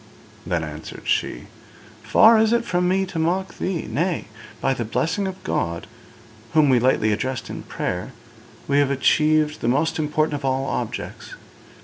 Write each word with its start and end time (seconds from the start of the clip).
Then 0.47 0.63
answered 0.63 1.03
she: 1.07 1.45
'Far 2.01 2.39
is 2.39 2.53
it 2.53 2.65
from 2.65 2.87
me 2.87 3.05
to 3.05 3.19
mock 3.19 3.59
thee; 3.59 3.85
nay, 3.87 4.25
by 4.59 4.73
the 4.73 4.83
blessing 4.83 5.27
of 5.27 5.43
God, 5.43 5.85
whom 6.53 6.69
we 6.69 6.79
lately 6.79 7.11
addressed 7.13 7.51
in 7.51 7.61
prayer, 7.61 8.11
we 8.67 8.79
have 8.79 8.89
achieved 8.89 9.61
the 9.61 9.67
most 9.67 9.99
important 9.99 10.33
of 10.33 10.43
all 10.43 10.65
objects. 10.67 11.35